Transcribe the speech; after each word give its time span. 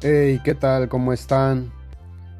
Hey, 0.00 0.40
¿qué 0.44 0.54
tal? 0.54 0.88
¿Cómo 0.88 1.12
están? 1.12 1.72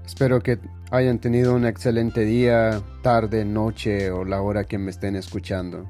Espero 0.07 0.41
que 0.41 0.61
hayan 0.93 1.19
tenido 1.19 1.57
un 1.57 1.67
excelente 1.67 2.25
día, 2.25 2.81
tarde, 3.03 3.45
noche 3.45 4.13
o 4.13 4.25
la 4.25 4.41
hora 4.43 4.63
que 4.63 4.79
me 4.79 4.93
estén 4.93 5.17
escuchando. 5.17 5.85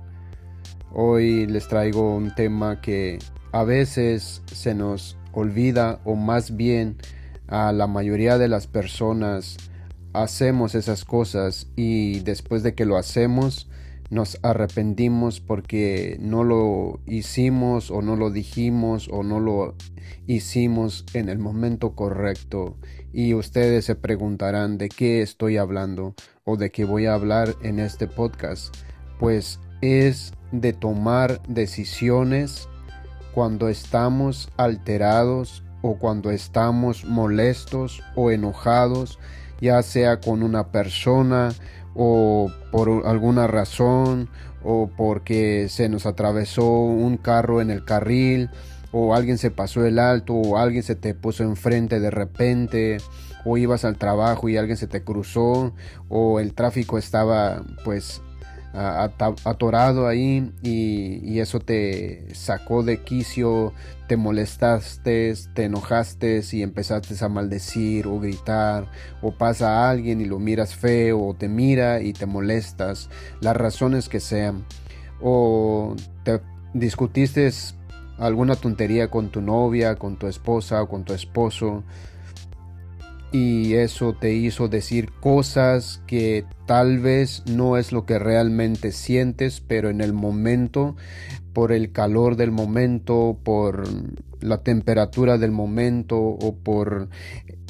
Hoy 0.94 1.46
les 1.46 1.68
traigo 1.68 2.16
un 2.16 2.34
tema 2.34 2.80
que 2.80 3.18
a 3.52 3.64
veces 3.64 4.40
se 4.46 4.74
nos 4.74 5.18
olvida 5.32 6.00
o 6.06 6.14
más 6.14 6.56
bien 6.56 6.96
a 7.48 7.70
la 7.72 7.86
mayoría 7.86 8.38
de 8.38 8.48
las 8.48 8.66
personas 8.66 9.58
hacemos 10.14 10.74
esas 10.74 11.04
cosas 11.04 11.66
y 11.76 12.20
después 12.20 12.62
de 12.62 12.74
que 12.74 12.86
lo 12.86 12.96
hacemos 12.96 13.68
nos 14.10 14.38
arrepentimos 14.42 15.40
porque 15.40 16.16
no 16.20 16.44
lo 16.44 17.00
hicimos 17.06 17.90
o 17.90 18.02
no 18.02 18.16
lo 18.16 18.30
dijimos 18.30 19.08
o 19.12 19.22
no 19.22 19.40
lo 19.40 19.74
hicimos 20.26 21.04
en 21.14 21.28
el 21.28 21.38
momento 21.38 21.94
correcto. 21.94 22.76
Y 23.12 23.34
ustedes 23.34 23.84
se 23.84 23.94
preguntarán 23.94 24.78
de 24.78 24.88
qué 24.88 25.22
estoy 25.22 25.56
hablando 25.56 26.14
o 26.44 26.56
de 26.56 26.70
qué 26.70 26.84
voy 26.84 27.06
a 27.06 27.14
hablar 27.14 27.54
en 27.62 27.78
este 27.78 28.06
podcast 28.06 28.74
pues 29.18 29.60
es 29.80 30.32
de 30.52 30.72
tomar 30.72 31.42
decisiones 31.46 32.68
cuando 33.34 33.68
estamos 33.68 34.48
alterados 34.56 35.62
o 35.82 35.98
cuando 35.98 36.30
estamos 36.30 37.04
molestos 37.04 38.02
o 38.16 38.30
enojados 38.30 39.18
ya 39.60 39.82
sea 39.82 40.20
con 40.20 40.42
una 40.42 40.68
persona 40.68 41.50
o 41.94 42.50
por 42.70 43.06
alguna 43.06 43.46
razón 43.46 44.28
o 44.62 44.90
porque 44.96 45.68
se 45.68 45.88
nos 45.88 46.06
atravesó 46.06 46.68
un 46.68 47.16
carro 47.16 47.60
en 47.60 47.70
el 47.70 47.84
carril 47.84 48.50
o 48.92 49.14
alguien 49.14 49.38
se 49.38 49.50
pasó 49.50 49.84
el 49.84 49.98
alto 49.98 50.34
o 50.34 50.58
alguien 50.58 50.82
se 50.82 50.94
te 50.94 51.14
puso 51.14 51.42
enfrente 51.44 52.00
de 52.00 52.10
repente 52.10 52.98
o 53.44 53.56
ibas 53.56 53.84
al 53.84 53.96
trabajo 53.96 54.48
y 54.48 54.56
alguien 54.56 54.76
se 54.76 54.86
te 54.86 55.02
cruzó 55.02 55.72
o 56.08 56.40
el 56.40 56.54
tráfico 56.54 56.98
estaba 56.98 57.62
pues 57.84 58.20
atorado 58.72 60.06
ahí 60.06 60.52
y, 60.62 61.38
eso 61.40 61.60
te 61.60 62.34
sacó 62.34 62.82
de 62.82 63.02
quicio, 63.02 63.72
te 64.08 64.16
molestaste, 64.16 65.34
te 65.54 65.64
enojaste 65.64 66.42
y 66.52 66.62
empezaste 66.62 67.24
a 67.24 67.28
maldecir 67.28 68.06
o 68.06 68.18
gritar 68.18 68.90
o 69.22 69.32
pasa 69.32 69.68
a 69.68 69.90
alguien 69.90 70.20
y 70.20 70.24
lo 70.24 70.38
miras 70.38 70.74
feo 70.74 71.24
o 71.24 71.34
te 71.34 71.48
mira 71.48 72.00
y 72.00 72.12
te 72.12 72.26
molestas, 72.26 73.08
las 73.40 73.56
razones 73.56 74.08
que 74.08 74.20
sean. 74.20 74.64
O 75.20 75.94
te 76.24 76.40
discutiste 76.74 77.50
alguna 78.18 78.56
tontería 78.56 79.10
con 79.10 79.30
tu 79.30 79.40
novia, 79.40 79.96
con 79.96 80.16
tu 80.16 80.26
esposa 80.26 80.82
o 80.82 80.88
con 80.88 81.04
tu 81.04 81.14
esposo 81.14 81.84
y 83.30 83.74
eso 83.74 84.14
te 84.14 84.34
hizo 84.34 84.68
decir 84.68 85.12
cosas 85.12 86.02
que 86.06 86.44
tal 86.66 86.98
vez 86.98 87.42
no 87.46 87.76
es 87.76 87.92
lo 87.92 88.06
que 88.06 88.18
realmente 88.18 88.92
sientes, 88.92 89.60
pero 89.60 89.90
en 89.90 90.00
el 90.00 90.12
momento, 90.12 90.96
por 91.52 91.72
el 91.72 91.92
calor 91.92 92.36
del 92.36 92.50
momento, 92.50 93.38
por 93.42 93.86
la 94.40 94.62
temperatura 94.62 95.36
del 95.36 95.50
momento 95.50 96.18
o 96.18 96.56
por 96.56 97.08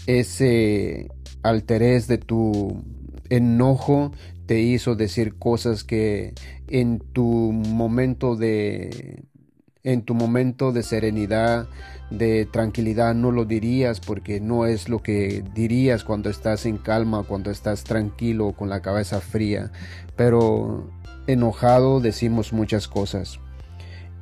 ese 0.06 1.08
alterez 1.42 2.06
de 2.06 2.18
tu 2.18 2.82
enojo, 3.28 4.12
te 4.46 4.60
hizo 4.60 4.94
decir 4.94 5.34
cosas 5.34 5.84
que 5.84 6.34
en 6.68 7.00
tu 7.00 7.24
momento 7.24 8.36
de 8.36 9.24
en 9.84 10.02
tu 10.02 10.14
momento 10.14 10.72
de 10.72 10.82
serenidad, 10.82 11.68
de 12.10 12.46
tranquilidad, 12.46 13.14
no 13.14 13.30
lo 13.30 13.44
dirías 13.44 14.00
porque 14.00 14.40
no 14.40 14.66
es 14.66 14.88
lo 14.88 15.02
que 15.02 15.44
dirías 15.54 16.04
cuando 16.04 16.30
estás 16.30 16.66
en 16.66 16.78
calma, 16.78 17.22
cuando 17.22 17.50
estás 17.50 17.84
tranquilo, 17.84 18.52
con 18.52 18.68
la 18.68 18.80
cabeza 18.80 19.20
fría. 19.20 19.70
Pero 20.16 20.90
enojado 21.26 22.00
decimos 22.00 22.52
muchas 22.52 22.88
cosas. 22.88 23.38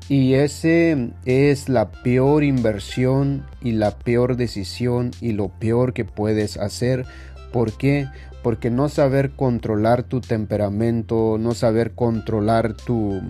Y 0.09 0.35
ese 0.35 1.11
es 1.25 1.69
la 1.69 1.91
peor 1.91 2.45
inversión 2.45 3.45
y 3.61 3.73
la 3.73 3.99
peor 3.99 4.37
decisión 4.37 5.11
y 5.21 5.33
lo 5.33 5.49
peor 5.49 5.95
que 5.95 6.05
puedes 6.05 6.59
hacer. 6.59 7.07
¿Por 7.53 7.73
qué? 7.73 8.07
Porque 8.43 8.71
no 8.71 8.89
saber 8.89 9.33
controlar 9.33 10.05
tu 10.05 10.21
temperamento, 10.21 11.39
no 11.41 11.55
saber 11.55 11.95
controlar 11.95 12.75
tu, 12.75 13.21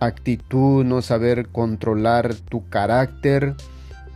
actitud, 0.00 0.84
no 0.84 1.02
saber 1.02 1.48
controlar 1.48 2.34
tu 2.34 2.68
carácter, 2.68 3.54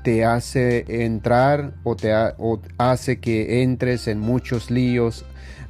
te 0.02 0.24
hace 0.24 1.04
entrar 1.04 1.74
o 1.84 1.96
te 1.96 2.12
hace 2.78 3.20
que 3.20 3.62
entres 3.62 4.08
en 4.08 4.18
muchos 4.18 4.70
líos, 4.70 5.24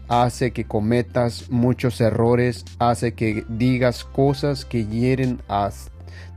hace 0.09 0.53
que 0.53 0.65
cometas 0.65 1.51
muchos 1.51 2.01
errores, 2.01 2.65
hace 2.79 3.13
que 3.13 3.45
digas 3.49 4.05
cosas 4.05 4.65
que 4.65 4.87
hieren 4.87 5.41
a 5.49 5.71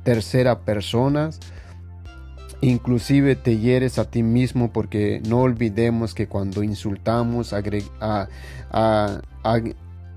tercera 0.04 0.60
personas. 0.60 1.40
Inclusive 2.62 3.36
te 3.36 3.58
hieres 3.58 4.00
a 4.00 4.06
ti 4.06 4.24
mismo 4.24 4.72
porque 4.72 5.22
no 5.28 5.42
olvidemos 5.42 6.14
que 6.14 6.28
cuando 6.28 6.64
insultamos 6.64 7.52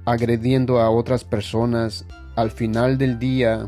agrediendo 0.07 0.81
a 0.81 0.89
otras 0.89 1.25
personas 1.25 2.07
al 2.37 2.51
final 2.51 2.97
del 2.97 3.19
día, 3.19 3.67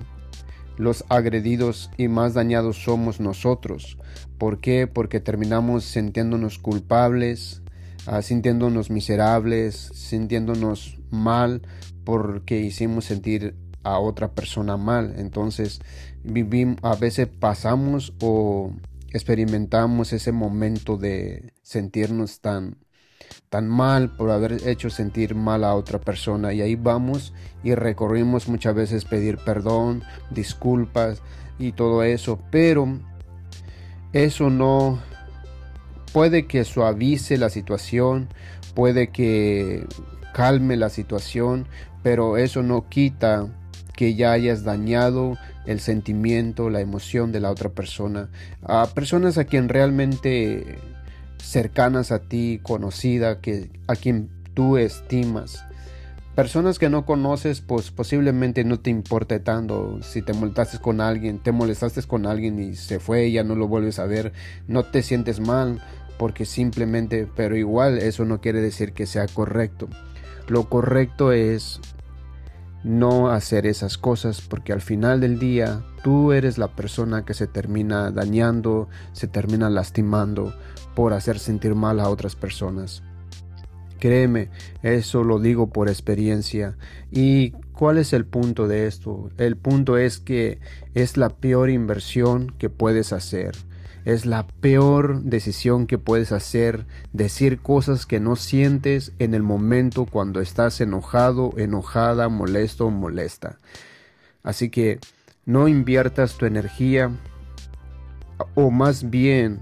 los 0.77 1.05
agredidos 1.09 1.91
y 1.97 2.09
más 2.09 2.35
dañados 2.35 2.83
somos 2.83 3.21
nosotros. 3.21 3.99
¿Por 4.39 4.61
qué? 4.61 4.87
Porque 4.87 5.21
terminamos 5.21 5.85
sintiéndonos 5.85 6.59
culpables, 6.59 7.63
ah, 8.07 8.23
sintiéndonos 8.23 8.89
miserables, 8.89 9.75
sintiéndonos 9.75 10.99
mal 11.11 11.63
porque 12.05 12.61
hicimos 12.61 13.07
sentir 13.07 13.57
a 13.83 13.99
otra 13.99 14.33
persona 14.33 14.77
mal. 14.77 15.15
Entonces, 15.19 15.81
vivimos, 16.23 16.79
a 16.83 16.95
veces 16.95 17.27
pasamos 17.27 18.15
o 18.21 18.73
experimentamos 19.11 20.13
ese 20.13 20.31
momento 20.31 20.97
de 20.97 21.53
sentirnos 21.63 22.41
tan 22.41 22.77
tan 23.49 23.69
mal 23.69 24.11
por 24.11 24.31
haber 24.31 24.69
hecho 24.69 24.91
sentir 24.91 25.35
mal 25.35 25.65
a 25.65 25.75
otra 25.75 25.99
persona 25.99 26.53
y 26.53 26.61
ahí 26.61 26.75
vamos 26.75 27.33
y 27.63 27.75
recorrimos 27.75 28.49
muchas 28.49 28.75
veces 28.75 29.05
pedir 29.05 29.39
perdón, 29.39 30.03
disculpas 30.31 31.23
y 31.59 31.73
todo 31.73 32.03
eso, 32.03 32.39
pero 32.51 32.99
eso 34.13 34.51
no 34.51 34.99
puede 36.13 36.47
que 36.47 36.65
suavice 36.65 37.37
la 37.37 37.51
situación, 37.51 38.29
puede 38.75 39.09
que 39.09 39.87
calme 40.35 40.77
la 40.77 40.89
situación, 40.89 41.67
pero 42.03 42.37
eso 42.37 42.63
no 42.63 42.89
quita 42.89 43.49
que 43.95 44.15
ya 44.15 44.33
hayas 44.33 44.63
dañado 44.63 45.37
el 45.67 45.81
sentimiento, 45.81 46.71
la 46.71 46.81
emoción 46.81 47.33
de 47.33 47.41
la 47.41 47.51
otra 47.51 47.71
persona. 47.71 48.31
A 48.63 48.87
personas 48.95 49.37
a 49.39 49.45
quien 49.45 49.69
realmente 49.69 50.79
cercanas 51.43 52.13
a 52.13 52.21
ti, 52.21 52.61
conocida, 52.63 53.41
que, 53.41 53.71
a 53.87 53.97
quien 53.97 54.31
tú 54.55 54.77
estimas. 54.77 55.65
Personas 56.35 56.79
que 56.79 56.89
no 56.89 57.05
conoces, 57.05 57.61
pues 57.61 57.91
posiblemente 57.91 58.63
no 58.63 58.79
te 58.79 58.91
importe 58.91 59.41
tanto. 59.41 60.01
Si 60.03 60.23
te 60.23 60.33
molestaste 60.33 60.79
con 60.79 61.01
alguien, 61.01 61.41
te 61.41 61.51
molestaste 61.51 62.03
con 62.05 62.27
alguien 62.27 62.61
y 62.61 62.77
se 62.77 63.01
fue 63.01 63.33
ya 63.33 63.43
no 63.43 63.57
lo 63.57 63.67
vuelves 63.67 63.99
a 63.99 64.07
ver, 64.07 64.33
no 64.69 64.85
te 64.85 65.03
sientes 65.03 65.41
mal 65.41 65.83
porque 66.17 66.45
simplemente, 66.45 67.27
pero 67.35 67.57
igual 67.57 67.99
eso 67.99 68.25
no 68.25 68.41
quiere 68.41 68.61
decir 68.61 68.93
que 68.93 69.07
sea 69.07 69.27
correcto. 69.27 69.89
Lo 70.49 70.69
correcto 70.69 71.33
es 71.33 71.81
no 72.89 73.29
hacer 73.31 73.67
esas 73.67 73.99
cosas 73.99 74.41
porque 74.41 74.73
al 74.73 74.81
final 74.81 75.21
del 75.21 75.39
día 75.39 75.83
tú 76.03 76.33
eres 76.33 76.57
la 76.57 76.69
persona 76.69 77.25
que 77.25 77.35
se 77.35 77.47
termina 77.47 78.11
dañando, 78.11 78.89
se 79.13 79.29
termina 79.29 79.69
lastimando 79.69 80.55
por 80.95 81.13
hacer 81.13 81.39
sentir 81.39 81.75
mal 81.75 82.01
a 82.01 82.09
otras 82.09 82.35
personas. 82.35 83.03
Créeme, 84.01 84.49
eso 84.83 85.23
lo 85.23 85.39
digo 85.39 85.71
por 85.71 85.89
experiencia. 85.89 86.79
¿Y 87.11 87.51
cuál 87.73 87.99
es 87.99 88.15
el 88.15 88.25
punto 88.25 88.67
de 88.67 88.87
esto? 88.87 89.31
El 89.37 89.57
punto 89.57 89.99
es 89.99 90.19
que 90.19 90.61
es 90.95 91.17
la 91.17 91.29
peor 91.29 91.69
inversión 91.69 92.55
que 92.59 92.71
puedes 92.71 93.13
hacer. 93.13 93.55
Es 94.09 94.25
la 94.25 94.47
peor 94.47 95.21
decisión 95.21 95.87
que 95.87 95.99
puedes 95.99 96.33
hacer, 96.33 96.87
decir 97.13 97.61
cosas 97.61 98.07
que 98.07 98.21
no 98.21 98.37
sientes 98.37 99.13
en 99.19 99.35
el 99.35 99.43
momento 99.43 100.07
cuando 100.07 100.41
estás 100.41 100.81
enojado, 100.81 101.53
enojada, 101.59 102.31
molesto 102.31 102.87
o 102.87 102.91
molesta. 102.91 103.59
Así 104.43 104.71
que 104.71 104.99
no 105.45 105.69
inviertas 105.69 106.39
tu 106.39 106.47
energía, 106.47 107.11
o 108.55 108.71
más 108.71 109.11
bien 109.11 109.61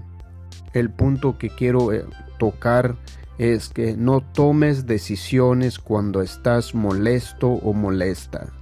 el 0.71 0.91
punto 0.91 1.37
que 1.37 1.49
quiero 1.49 1.91
eh, 1.91 2.05
tocar 2.39 2.95
es 3.37 3.67
que 3.67 3.97
no 3.97 4.21
tomes 4.21 4.85
decisiones 4.85 5.77
cuando 5.77 6.21
estás 6.21 6.73
molesto 6.73 7.49
o 7.49 7.73
molesta. 7.73 8.53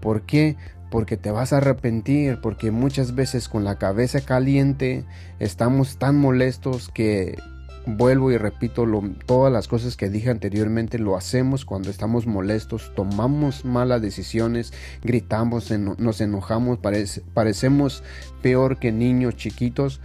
¿Por 0.00 0.22
qué? 0.22 0.56
Porque 0.90 1.16
te 1.16 1.30
vas 1.30 1.52
a 1.52 1.58
arrepentir, 1.58 2.38
porque 2.40 2.70
muchas 2.70 3.14
veces 3.14 3.48
con 3.48 3.64
la 3.64 3.76
cabeza 3.76 4.20
caliente 4.20 5.04
estamos 5.38 5.98
tan 5.98 6.16
molestos 6.16 6.88
que 6.88 7.36
vuelvo 7.86 8.32
y 8.32 8.36
repito 8.36 8.84
todas 9.26 9.52
las 9.52 9.68
cosas 9.68 9.96
que 9.96 10.10
dije 10.10 10.30
anteriormente, 10.30 10.98
lo 10.98 11.16
hacemos 11.16 11.64
cuando 11.64 11.88
estamos 11.88 12.26
molestos, 12.26 12.92
tomamos 12.94 13.64
malas 13.64 14.02
decisiones, 14.02 14.72
gritamos, 15.02 15.70
nos 15.70 16.20
enojamos, 16.20 16.78
parecemos 17.32 18.02
peor 18.42 18.78
que 18.78 18.92
niños 18.92 19.36
chiquitos 19.36 20.00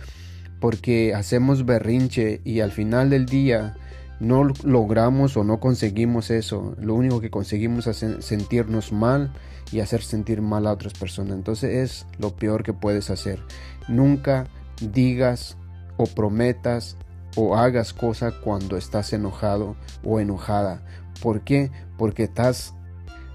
porque 0.59 1.15
hacemos 1.15 1.65
berrinche 1.65 2.39
y 2.45 2.59
al 2.59 2.71
final 2.71 3.09
del 3.09 3.25
día 3.25 3.75
no 4.19 4.43
logramos 4.63 5.35
o 5.35 5.43
no 5.43 5.59
conseguimos 5.59 6.29
eso. 6.29 6.75
Lo 6.79 6.93
único 6.93 7.19
que 7.19 7.31
conseguimos 7.31 7.87
es 7.87 8.05
sentirnos 8.19 8.91
mal 8.91 9.31
y 9.71 9.79
hacer 9.79 10.01
sentir 10.03 10.41
mal 10.41 10.67
a 10.67 10.73
otras 10.73 10.93
personas. 10.93 11.33
Entonces 11.33 11.75
es 11.75 12.05
lo 12.19 12.35
peor 12.35 12.63
que 12.63 12.73
puedes 12.73 13.09
hacer. 13.09 13.39
Nunca 13.87 14.47
digas 14.81 15.57
o 15.97 16.05
prometas 16.05 16.97
o 17.35 17.55
hagas 17.55 17.93
cosa 17.93 18.31
cuando 18.43 18.77
estás 18.77 19.13
enojado 19.13 19.75
o 20.03 20.19
enojada. 20.19 20.81
¿Por 21.21 21.41
qué? 21.41 21.71
Porque 21.97 22.23
estás 22.23 22.73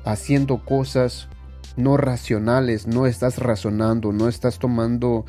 haciendo 0.05 0.65
cosas 0.65 1.29
no 1.77 1.97
racionales, 1.97 2.87
no 2.87 3.07
estás 3.07 3.39
razonando, 3.39 4.13
no 4.13 4.29
estás 4.29 4.59
tomando 4.59 5.25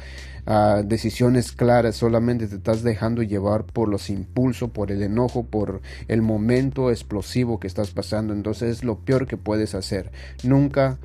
decisiones 0.86 1.52
claras, 1.52 1.98
solamente 1.98 2.48
te 2.48 2.56
estás 2.56 2.82
dejando 2.82 3.22
llevar 3.22 3.66
por 3.66 3.90
los 3.90 4.10
impulsos, 4.10 4.70
por 4.70 4.92
el 4.92 5.04
enojo, 5.04 5.46
por 5.46 5.82
el 6.08 6.22
momento 6.22 6.90
explosivo 6.90 7.60
que 7.60 7.68
estás 7.68 7.92
pasando. 7.92 8.34
Entonces 8.34 8.78
es 8.78 8.84
lo 8.86 9.00
peor 9.00 9.28
que 9.28 9.36
puedes 9.36 9.76
hacer. 9.76 10.12
Nunca 10.44 11.00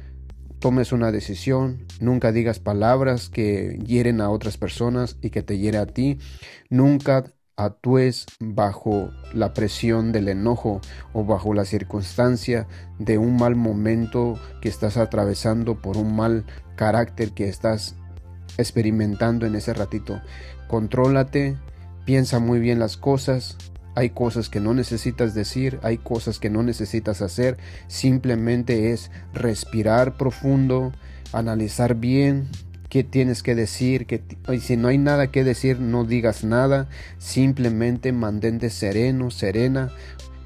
tomes 0.61 0.93
una 0.93 1.11
decisión, 1.11 1.87
nunca 1.99 2.31
digas 2.31 2.61
palabras 2.61 3.29
que 3.29 3.81
hieren 3.85 4.21
a 4.21 4.31
otras 4.31 4.57
personas 4.59 5.17
y 5.21 5.31
que 5.31 5.43
te 5.43 5.59
hiere 5.59 5.79
a 5.79 5.87
ti. 5.87 6.21
Nunca 6.71 7.25
actúes 7.57 8.27
bajo 8.41 9.11
la 9.33 9.53
presión 9.53 10.13
del 10.13 10.29
enojo 10.29 10.81
o 11.13 11.25
bajo 11.25 11.55
la 11.55 11.65
circunstancia 11.65 12.67
de 12.99 13.19
un 13.19 13.37
mal 13.37 13.57
momento 13.57 14.39
que 14.61 14.69
estás 14.69 14.97
atravesando 14.97 15.81
por 15.81 15.97
un 15.97 16.17
mal 16.17 16.45
carácter 16.77 17.33
que 17.33 17.49
estás 17.49 17.95
experimentando 18.59 19.47
en 19.47 19.55
ese 19.55 19.75
ratito. 19.75 20.21
Contrólate, 20.69 21.57
piensa 22.05 22.39
muy 22.39 22.59
bien 22.59 22.79
las 22.79 22.97
cosas. 22.97 23.57
Hay 23.95 24.11
cosas 24.11 24.49
que 24.49 24.61
no 24.61 24.73
necesitas 24.73 25.35
decir, 25.35 25.79
hay 25.83 25.99
cosas 25.99 26.39
que 26.39 26.49
no 26.49 26.63
necesitas 26.63 27.21
hacer. 27.21 27.59
Simplemente 27.89 28.93
es 28.93 29.11
respirar 29.35 30.17
profundo, 30.17 30.93
analizar 31.33 31.95
bien 31.95 32.49
qué 32.93 33.05
tienes 33.05 33.43
que 33.43 33.55
decir, 33.55 34.05
que 34.05 34.23
y 34.53 34.61
si 34.61 34.77
no 34.77 34.89
hay 34.89 34.99
nada 34.99 35.31
que 35.31 35.45
decir, 35.45 35.81
no 35.81 36.05
digas 36.05 36.45
nada, 36.45 36.91
simplemente 37.17 38.13
mantente 38.13 38.69
sereno, 38.69 39.31
serena. 39.31 39.91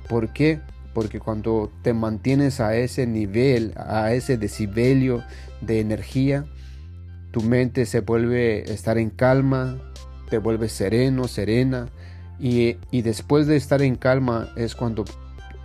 ¿Por 0.08 0.32
qué? 0.32 0.60
Porque 0.94 1.18
cuando 1.18 1.72
te 1.82 1.92
mantienes 1.92 2.60
a 2.60 2.76
ese 2.76 3.04
nivel, 3.04 3.72
a 3.74 4.12
ese 4.12 4.38
decibelio 4.38 5.24
de 5.60 5.80
energía, 5.80 6.44
tu 7.32 7.42
mente 7.42 7.84
se 7.84 7.98
vuelve 7.98 8.62
a 8.68 8.72
estar 8.72 8.96
en 8.96 9.10
calma, 9.10 9.76
te 10.30 10.38
vuelves 10.38 10.70
sereno, 10.70 11.26
serena 11.26 11.88
y, 12.38 12.76
y 12.92 13.02
después 13.02 13.48
de 13.48 13.56
estar 13.56 13.82
en 13.82 13.96
calma 13.96 14.52
es 14.54 14.76
cuando 14.76 15.04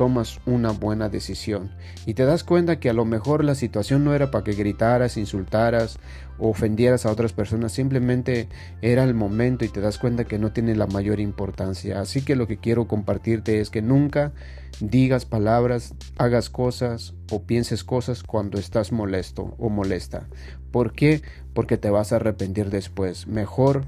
tomas 0.02 0.42
una 0.48 0.72
buena 0.72 1.10
decisión 1.10 1.70
y 2.08 2.16
te 2.16 2.26
das 2.26 2.44
cuenta 2.44 2.80
que 2.80 2.90
a 2.90 2.94
lo 2.94 3.06
mejor 3.06 3.44
la 3.44 3.54
situación 3.54 4.04
no 4.04 4.16
era 4.16 4.32
para 4.32 4.44
que 4.44 4.54
gritaras, 4.54 5.16
insultaras 5.16 6.00
o 6.40 6.50
ofendieras 6.50 7.06
a 7.06 7.12
otras 7.12 7.34
personas, 7.34 7.72
simplemente 7.72 8.50
era 8.82 9.04
el 9.04 9.14
momento 9.14 9.64
y 9.64 9.68
te 9.68 9.80
das 9.80 10.00
cuenta 10.00 10.24
que 10.24 10.40
no 10.40 10.54
tiene 10.54 10.74
la 10.74 10.88
mayor 10.88 11.20
importancia. 11.20 12.02
Así 12.02 12.24
que 12.24 12.36
lo 12.36 12.48
que 12.48 12.58
quiero 12.58 12.88
compartirte 12.88 13.60
es 13.60 13.70
que 13.70 13.84
nunca 13.84 14.32
digas 14.80 15.26
palabras, 15.26 15.94
hagas 16.18 16.50
cosas 16.50 17.14
o 17.30 17.44
pienses 17.44 17.84
cosas 17.84 18.24
cuando 18.24 18.58
estás 18.58 18.92
molesto 18.92 19.56
o 19.60 19.70
molesta. 19.70 20.30
¿Por 20.72 20.94
qué? 20.94 21.22
Porque 21.54 21.78
te 21.78 21.92
vas 21.92 22.12
a 22.12 22.16
arrepentir 22.16 22.72
después. 22.72 23.28
Mejor 23.28 23.86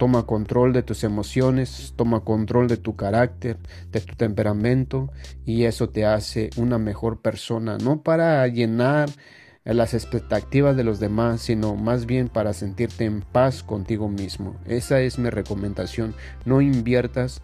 toma 0.00 0.22
control 0.22 0.72
de 0.72 0.82
tus 0.82 1.04
emociones, 1.04 1.92
toma 1.94 2.20
control 2.20 2.68
de 2.68 2.78
tu 2.78 2.96
carácter, 2.96 3.58
de 3.92 4.00
tu 4.00 4.14
temperamento 4.16 5.12
y 5.44 5.64
eso 5.64 5.90
te 5.90 6.06
hace 6.06 6.48
una 6.56 6.78
mejor 6.78 7.20
persona, 7.20 7.76
no 7.76 8.02
para 8.02 8.46
llenar 8.48 9.10
las 9.62 9.92
expectativas 9.92 10.74
de 10.74 10.84
los 10.84 11.00
demás, 11.00 11.42
sino 11.42 11.76
más 11.76 12.06
bien 12.06 12.30
para 12.30 12.54
sentirte 12.54 13.04
en 13.04 13.20
paz 13.20 13.62
contigo 13.62 14.08
mismo. 14.08 14.56
Esa 14.64 15.02
es 15.02 15.18
mi 15.18 15.28
recomendación. 15.28 16.14
No 16.46 16.62
inviertas 16.62 17.42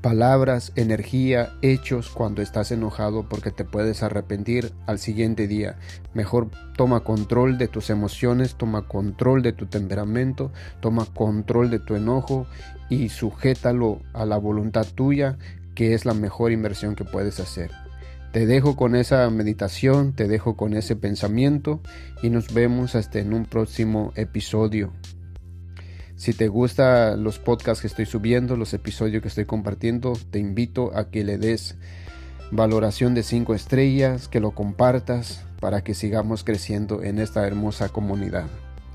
palabras, 0.00 0.72
energía, 0.76 1.52
hechos 1.62 2.08
cuando 2.08 2.42
estás 2.42 2.70
enojado 2.72 3.28
porque 3.28 3.50
te 3.50 3.64
puedes 3.64 4.02
arrepentir 4.02 4.72
al 4.86 4.98
siguiente 4.98 5.46
día. 5.46 5.76
Mejor 6.14 6.50
toma 6.76 7.00
control 7.00 7.58
de 7.58 7.68
tus 7.68 7.90
emociones, 7.90 8.54
toma 8.54 8.88
control 8.88 9.42
de 9.42 9.52
tu 9.52 9.66
temperamento, 9.66 10.52
toma 10.80 11.06
control 11.06 11.70
de 11.70 11.78
tu 11.78 11.96
enojo 11.96 12.46
y 12.88 13.10
sujétalo 13.10 14.00
a 14.14 14.24
la 14.24 14.38
voluntad 14.38 14.86
tuya, 14.94 15.38
que 15.74 15.94
es 15.94 16.04
la 16.04 16.14
mejor 16.14 16.52
inversión 16.52 16.94
que 16.94 17.04
puedes 17.04 17.38
hacer. 17.38 17.70
Te 18.32 18.46
dejo 18.46 18.76
con 18.76 18.94
esa 18.94 19.28
meditación, 19.28 20.12
te 20.12 20.28
dejo 20.28 20.56
con 20.56 20.74
ese 20.74 20.96
pensamiento 20.96 21.80
y 22.22 22.30
nos 22.30 22.54
vemos 22.54 22.94
hasta 22.94 23.18
en 23.18 23.34
un 23.34 23.44
próximo 23.44 24.12
episodio. 24.14 24.92
Si 26.20 26.34
te 26.34 26.48
gustan 26.48 27.24
los 27.24 27.38
podcasts 27.38 27.80
que 27.80 27.86
estoy 27.86 28.04
subiendo, 28.04 28.54
los 28.54 28.74
episodios 28.74 29.22
que 29.22 29.28
estoy 29.28 29.46
compartiendo, 29.46 30.12
te 30.30 30.38
invito 30.38 30.94
a 30.94 31.08
que 31.08 31.24
le 31.24 31.38
des 31.38 31.76
valoración 32.50 33.14
de 33.14 33.22
5 33.22 33.54
estrellas, 33.54 34.28
que 34.28 34.38
lo 34.38 34.50
compartas 34.50 35.46
para 35.60 35.82
que 35.82 35.94
sigamos 35.94 36.44
creciendo 36.44 37.02
en 37.02 37.20
esta 37.20 37.46
hermosa 37.46 37.88
comunidad. 37.88 38.48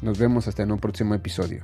Nos 0.03 0.19
vemos 0.19 0.47
hasta 0.47 0.61
en 0.61 0.71
un 0.71 0.77
próximo 0.77 1.15
episodio. 1.15 1.63